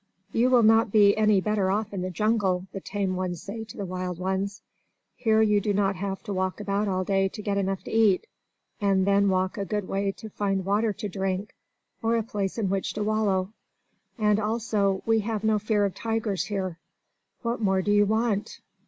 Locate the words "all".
6.87-7.03